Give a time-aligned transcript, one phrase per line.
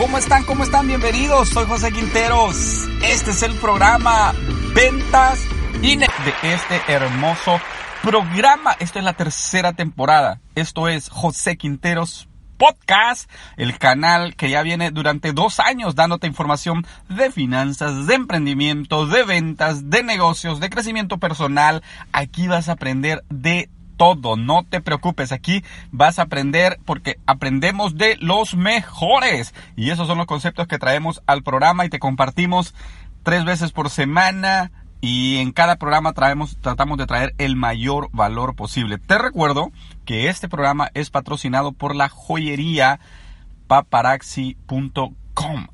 [0.00, 0.44] ¿Cómo están?
[0.44, 0.86] ¿Cómo están?
[0.86, 1.50] Bienvenidos.
[1.50, 2.88] Soy José Quinteros.
[3.04, 4.32] Este es el programa
[4.74, 5.44] Ventas
[5.82, 6.06] y de
[6.42, 7.60] este hermoso
[8.02, 8.72] programa.
[8.80, 10.40] Esta es la tercera temporada.
[10.54, 16.86] Esto es José Quinteros Podcast, el canal que ya viene durante dos años dándote información
[17.10, 21.82] de finanzas, de emprendimiento, de ventas, de negocios, de crecimiento personal.
[22.12, 23.68] Aquí vas a aprender de
[24.00, 29.54] todo, no te preocupes, aquí vas a aprender porque aprendemos de los mejores.
[29.76, 32.74] Y esos son los conceptos que traemos al programa y te compartimos
[33.24, 34.72] tres veces por semana
[35.02, 38.96] y en cada programa traemos, tratamos de traer el mayor valor posible.
[38.96, 39.70] Te recuerdo
[40.06, 43.00] que este programa es patrocinado por la joyería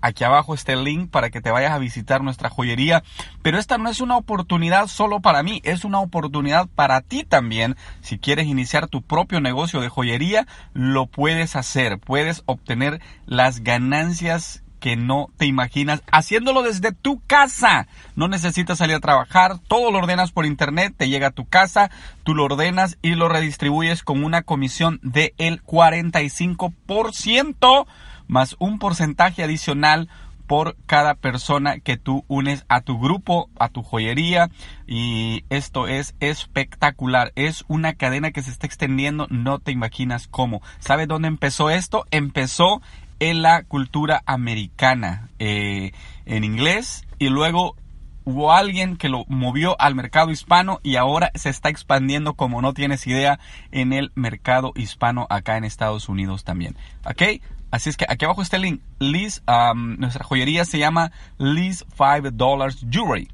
[0.00, 3.02] Aquí abajo está el link para que te vayas a visitar nuestra joyería.
[3.42, 7.76] Pero esta no es una oportunidad solo para mí, es una oportunidad para ti también.
[8.00, 11.98] Si quieres iniciar tu propio negocio de joyería, lo puedes hacer.
[11.98, 17.88] Puedes obtener las ganancias que no te imaginas haciéndolo desde tu casa.
[18.16, 21.90] No necesitas salir a trabajar, todo lo ordenas por internet, te llega a tu casa,
[22.22, 27.86] tú lo ordenas y lo redistribuyes con una comisión del el 45%
[28.26, 30.08] más un porcentaje adicional
[30.46, 34.50] por cada persona que tú unes a tu grupo, a tu joyería
[34.86, 37.32] y esto es espectacular.
[37.34, 40.60] Es una cadena que se está extendiendo, no te imaginas cómo.
[40.80, 42.04] ¿Sabes dónde empezó esto?
[42.10, 42.82] Empezó
[43.20, 45.92] en la cultura americana eh,
[46.26, 47.76] en inglés y luego
[48.24, 52.72] hubo alguien que lo movió al mercado hispano y ahora se está expandiendo como no
[52.72, 53.38] tienes idea
[53.70, 56.76] en el mercado hispano acá en Estados Unidos también.
[57.04, 57.40] ¿Ok?
[57.74, 58.80] Así es que aquí abajo está el link.
[59.00, 59.42] Liz,
[59.74, 63.28] nuestra joyería se llama Liz $5 Jewelry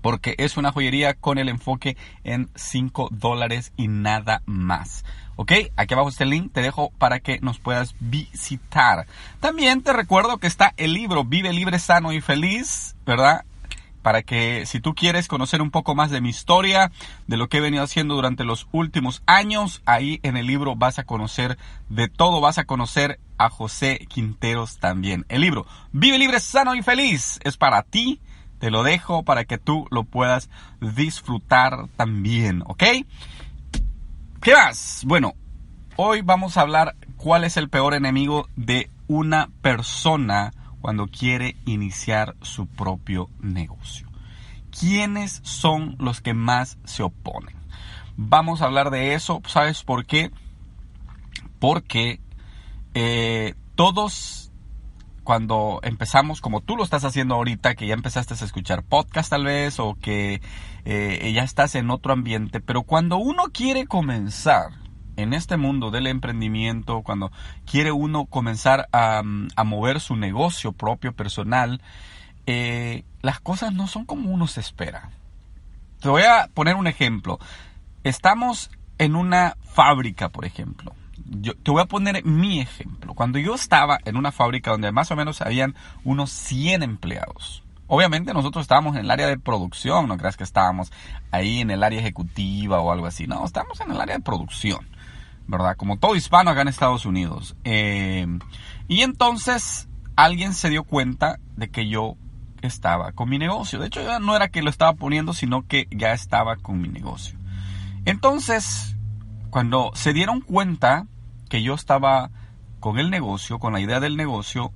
[0.00, 5.04] porque es una joyería con el enfoque en 5 dólares y nada más.
[5.36, 5.52] ¿Ok?
[5.76, 9.06] Aquí abajo está el link, te dejo para que nos puedas visitar.
[9.38, 13.44] También te recuerdo que está el libro Vive libre, sano y feliz, ¿verdad?
[14.02, 16.90] Para que si tú quieres conocer un poco más de mi historia,
[17.26, 20.98] de lo que he venido haciendo durante los últimos años, ahí en el libro vas
[20.98, 21.56] a conocer
[21.88, 25.24] de todo, vas a conocer a José Quinteros también.
[25.28, 28.20] El libro Vive libre, sano y feliz es para ti
[28.62, 30.48] te lo dejo para que tú lo puedas
[30.80, 32.84] disfrutar también, ¿ok?
[34.40, 35.02] ¿Qué más?
[35.04, 35.34] Bueno,
[35.96, 42.36] hoy vamos a hablar cuál es el peor enemigo de una persona cuando quiere iniciar
[42.42, 44.08] su propio negocio.
[44.78, 47.56] ¿Quiénes son los que más se oponen?
[48.16, 50.30] Vamos a hablar de eso, ¿sabes por qué?
[51.58, 52.20] Porque
[52.94, 54.50] eh, todos
[55.24, 59.44] cuando empezamos, como tú lo estás haciendo ahorita, que ya empezaste a escuchar podcast tal
[59.44, 60.42] vez, o que
[60.84, 64.81] eh, ya estás en otro ambiente, pero cuando uno quiere comenzar
[65.22, 67.32] en este mundo del emprendimiento, cuando
[67.64, 69.22] quiere uno comenzar a,
[69.64, 71.80] mover su negocio propio, personal,
[72.46, 75.10] eh, las cosas no son como uno se espera.
[76.00, 77.38] Te voy a poner un ejemplo.
[78.02, 80.94] Estamos en una fábrica, por ejemplo
[81.24, 83.14] yo te voy a poner mi ejemplo.
[83.14, 87.62] Cuando yo estaba en una fábrica donde más o menos habían unos 100 empleados.
[87.86, 90.92] Obviamente nosotros estábamos en el área de producción, no creas que estábamos
[91.30, 93.26] ahí en el área ejecutiva o algo así.
[93.26, 94.86] No, estábamos en el área de producción,
[95.46, 95.76] ¿verdad?
[95.76, 97.56] Como todo hispano acá en Estados Unidos.
[97.64, 98.26] Eh,
[98.88, 102.16] y entonces alguien se dio cuenta de que yo
[102.62, 103.78] estaba con mi negocio.
[103.78, 106.88] De hecho, ya no era que lo estaba poniendo, sino que ya estaba con mi
[106.88, 107.38] negocio.
[108.04, 108.96] Entonces,
[109.50, 111.06] cuando se dieron cuenta
[111.48, 112.30] que yo estaba
[112.80, 114.72] con el negocio, con la idea del negocio,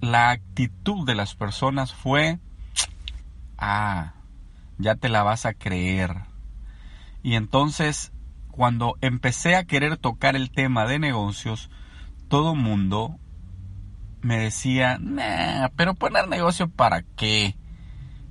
[0.00, 2.38] la actitud de las personas fue,
[3.58, 4.14] ah,
[4.78, 6.22] ya te la vas a creer.
[7.22, 8.12] Y entonces,
[8.54, 11.70] cuando empecé a querer tocar el tema de negocios,
[12.28, 13.18] todo mundo
[14.22, 15.00] me decía,
[15.74, 17.56] pero poner negocio para qué?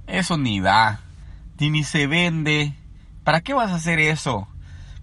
[0.07, 1.01] Eso ni da,
[1.59, 2.73] ni se vende.
[3.25, 4.47] ¿Para qué vas a hacer eso?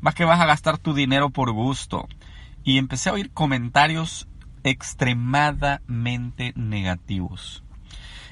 [0.01, 2.09] Más que vas a gastar tu dinero por gusto
[2.65, 4.27] y empecé a oír comentarios
[4.65, 7.63] extremadamente negativos.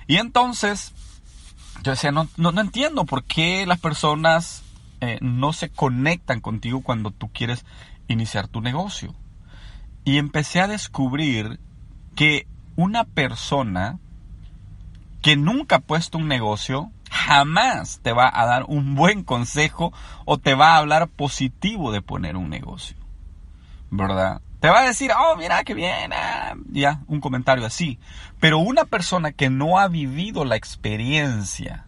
[0.06, 0.94] Y entonces
[1.82, 4.64] yo decía, no, no, entiendo por qué las personas
[5.00, 7.64] eh, no se conectan contigo cuando tú quieres
[8.08, 9.14] iniciar tu negocio.
[10.04, 11.60] Y empecé a descubrir
[12.14, 12.46] que
[12.76, 13.98] una persona
[15.22, 19.92] que nunca ha puesto un negocio jamás te va a dar un buen consejo
[20.24, 22.96] o te va a hablar positivo de poner un negocio.
[23.90, 24.40] ¿verdad?
[24.60, 27.98] Te va a decir, oh, mira qué bien, ah", ya, un comentario así.
[28.40, 31.86] Pero una persona que no ha vivido la experiencia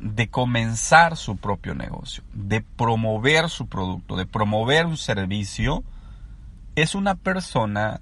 [0.00, 5.84] de comenzar su propio negocio, de promover su producto, de promover un servicio,
[6.74, 8.00] es una persona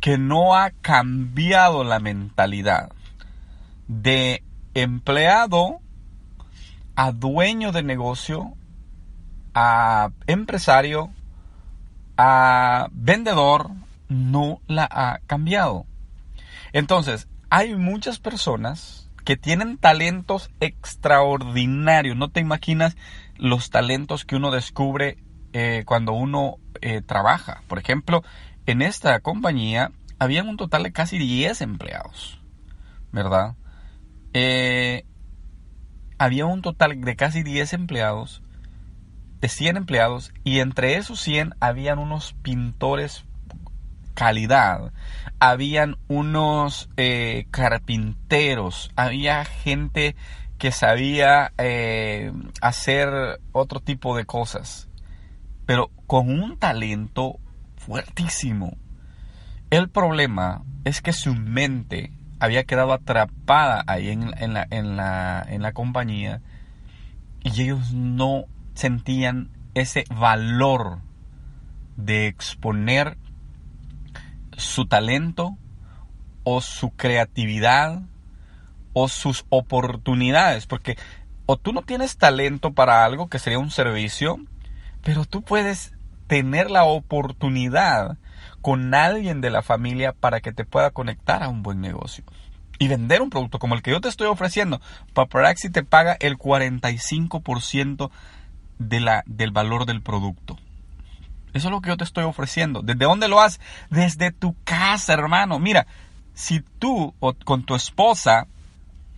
[0.00, 2.90] que no ha cambiado la mentalidad
[3.86, 4.42] de
[4.74, 5.80] empleado
[6.96, 8.54] a dueño de negocio,
[9.54, 11.10] a empresario,
[12.16, 13.70] a vendedor,
[14.08, 15.86] no la ha cambiado.
[16.72, 22.16] Entonces, hay muchas personas que tienen talentos extraordinarios.
[22.16, 22.96] No te imaginas
[23.36, 25.18] los talentos que uno descubre
[25.52, 27.62] eh, cuando uno eh, trabaja.
[27.68, 28.22] Por ejemplo,
[28.66, 32.40] en esta compañía había un total de casi 10 empleados,
[33.10, 33.56] ¿verdad?
[34.32, 35.04] Eh,
[36.18, 38.42] había un total de casi 10 empleados,
[39.40, 43.24] de 100 empleados, y entre esos 100 habían unos pintores
[44.14, 44.92] calidad,
[45.38, 50.14] habían unos eh, carpinteros, había gente
[50.58, 54.88] que sabía eh, hacer otro tipo de cosas,
[55.66, 57.40] pero con un talento
[57.76, 58.76] fuertísimo.
[59.70, 64.54] El problema es que su mente había quedado atrapada ahí en,
[64.96, 66.42] la, compañía
[67.42, 68.44] y ellos no
[68.74, 71.00] sentían ese valor
[71.96, 73.16] de exponer
[74.56, 75.56] su talento
[76.44, 78.02] o su creatividad
[78.92, 80.96] o sus oportunidades, porque
[81.46, 84.38] o tú no tienes talento para algo que sería un servicio,
[85.02, 85.94] pero tú puedes
[86.26, 88.18] tener la oportunidad
[88.60, 92.24] con alguien de la familia para que te pueda conectar a un buen negocio
[92.78, 94.80] y vender un producto como el que yo te estoy ofreciendo.
[95.14, 98.10] Paparazzi te paga el 45%
[98.78, 100.58] de la, del valor del producto.
[101.52, 102.82] Eso es lo que yo te estoy ofreciendo.
[102.82, 103.60] ¿Desde dónde lo haces?
[103.90, 105.58] Desde tu casa, hermano.
[105.58, 105.86] Mira,
[106.34, 108.46] si tú o con tu esposa,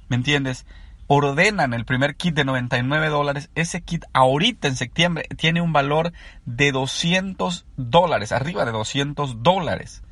[0.09, 0.67] ¿me entiendes?
[1.07, 6.13] Ordenan el primer kit de 99 dólares, ese kit ahorita en septiembre tiene un valor
[6.47, 10.03] de 200 dólares, arriba de 200 dólares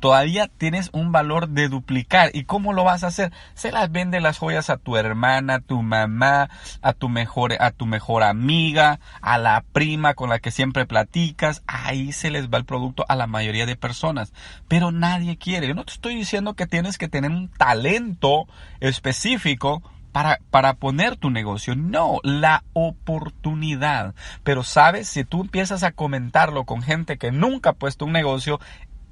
[0.00, 2.30] todavía tienes un valor de duplicar.
[2.34, 3.32] ¿Y cómo lo vas a hacer?
[3.54, 6.48] Se las vende las joyas a tu hermana, a tu mamá,
[6.82, 11.62] a tu mejor, a tu mejor amiga, a la prima con la que siempre platicas.
[11.66, 14.32] Ahí se les va el producto a la mayoría de personas.
[14.68, 15.68] Pero nadie quiere.
[15.68, 18.46] Yo no te estoy diciendo que tienes que tener un talento
[18.80, 19.82] específico
[20.12, 21.74] para, para, poner tu negocio.
[21.74, 24.14] No, la oportunidad.
[24.44, 28.60] Pero sabes, si tú empiezas a comentarlo con gente que nunca ha puesto un negocio,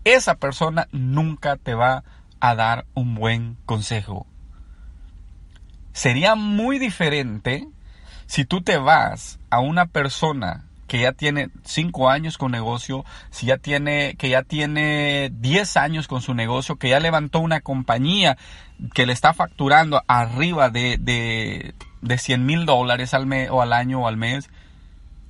[0.04, 2.04] esa persona nunca te va
[2.40, 4.26] a dar un buen consejo.
[5.92, 7.68] Sería muy diferente
[8.26, 13.46] si tú te vas a una persona que ya tiene 5 años con negocio, si
[13.46, 18.36] ya tiene, que ya tiene 10 años con su negocio, que ya levantó una compañía
[18.92, 23.72] que le está facturando arriba de, de, de 100 mil dólares al mes o al
[23.72, 24.50] año o al mes,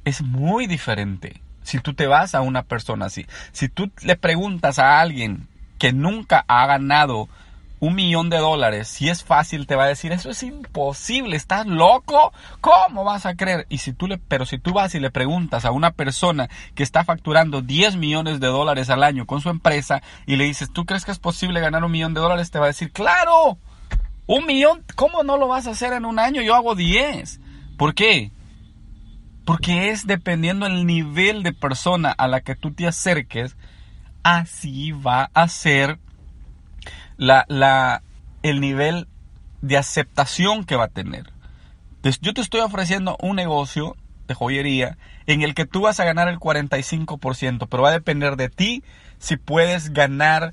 [0.04, 3.26] es muy diferente si tú te vas a una persona así.
[3.52, 5.48] Si tú le preguntas a alguien
[5.78, 7.28] que nunca ha ganado
[7.82, 11.66] un millón de dólares, si es fácil, te va a decir, eso es imposible, estás
[11.66, 13.66] loco, ¿cómo vas a creer?
[13.68, 16.84] Y si tú le, pero si tú vas y le preguntas a una persona que
[16.84, 20.84] está facturando 10 millones de dólares al año con su empresa y le dices, ¿tú
[20.86, 22.52] crees que es posible ganar un millón de dólares?
[22.52, 23.58] Te va a decir, claro,
[24.28, 26.40] un millón, ¿cómo no lo vas a hacer en un año?
[26.40, 27.40] Yo hago 10.
[27.76, 28.30] ¿Por qué?
[29.44, 33.56] Porque es dependiendo el nivel de persona a la que tú te acerques,
[34.22, 35.98] así va a ser
[37.16, 38.02] la, la,
[38.42, 39.08] el nivel
[39.60, 41.32] de aceptación que va a tener.
[42.20, 43.96] Yo te estoy ofreciendo un negocio
[44.26, 48.36] de joyería en el que tú vas a ganar el 45%, pero va a depender
[48.36, 48.82] de ti
[49.18, 50.52] si puedes ganar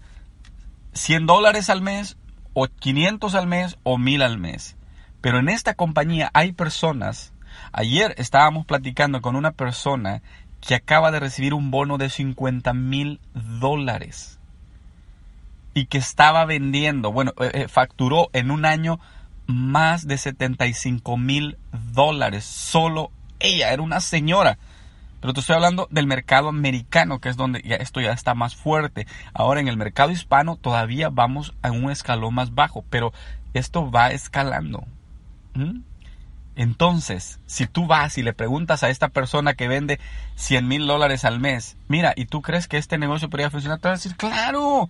[0.93, 2.17] 100 dólares al mes
[2.53, 4.77] o 500 al mes o 1000 al mes.
[5.21, 7.33] Pero en esta compañía hay personas
[7.71, 10.21] Ayer estábamos platicando con una persona
[10.61, 14.39] que acaba de recibir un bono de 50 mil dólares
[15.73, 18.99] y que estaba vendiendo, bueno, eh, eh, facturó en un año
[19.47, 21.57] más de 75 mil
[21.93, 22.43] dólares.
[22.43, 24.57] Solo ella era una señora.
[25.21, 29.05] Pero te estoy hablando del mercado americano, que es donde esto ya está más fuerte.
[29.33, 33.11] Ahora en el mercado hispano todavía vamos a un escalón más bajo, pero
[33.53, 34.85] esto va escalando.
[35.55, 35.81] ¿Mm?
[36.59, 39.97] Entonces, si tú vas y le preguntas a esta persona que vende
[40.35, 43.79] 100 mil dólares al mes, mira, ¿y tú crees que este negocio podría funcionar?
[43.79, 44.89] Te va a decir, claro.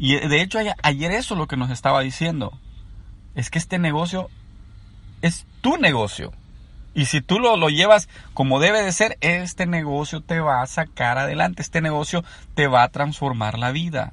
[0.00, 2.58] Y de hecho ayer eso es lo que nos estaba diciendo.
[3.36, 4.30] Es que este negocio
[5.22, 6.32] es tu negocio.
[6.92, 10.66] Y si tú lo, lo, llevas como debe de ser, este negocio te va a
[10.66, 12.24] sacar adelante, este negocio
[12.56, 14.12] te va a transformar la vida.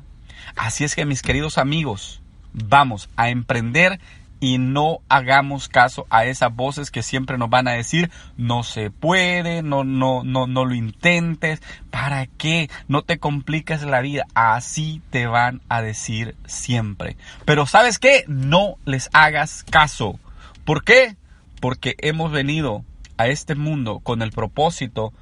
[0.56, 2.22] Así es que mis queridos amigos,
[2.54, 4.00] vamos a emprender
[4.40, 8.92] y no hagamos caso a esas voces que siempre nos van a decir no se
[8.92, 12.70] puede, no no no no lo intentes, ¿para qué?
[12.88, 17.18] No te compliques la vida, así te van a decir siempre.
[17.46, 18.26] Pero ¿sabes qué?
[18.28, 20.20] No les hagas caso.
[20.66, 21.16] ¿Por qué?
[21.60, 22.84] Porque hemos venido
[23.18, 25.14] a este mundo con el propósito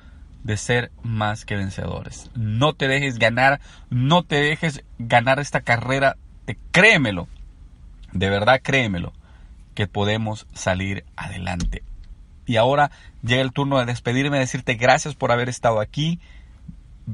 [0.43, 2.29] de ser más que vencedores.
[2.35, 6.17] No te dejes ganar, no te dejes ganar esta carrera,
[6.71, 7.27] créemelo
[8.15, 9.13] de verdad créemelo,
[9.75, 11.83] que podemos salir adelante.
[12.45, 12.91] Y ahora
[13.23, 16.19] llega el turno de despedirme, decirte gracias por haber estado aquí.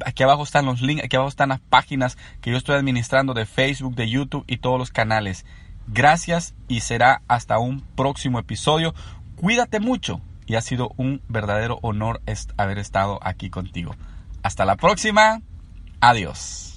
[0.05, 3.46] Aquí abajo están los links, aquí abajo están las páginas que yo estoy administrando de
[3.46, 5.46] Facebook, de YouTube y todos los canales.
[5.88, 8.93] Gracias y será hasta un próximo episodio.
[9.36, 12.22] Cuídate mucho y ha sido un verdadero honor
[12.58, 13.96] haber estado aquí contigo.
[14.43, 15.41] Hasta la próxima.
[16.00, 16.71] Adiós.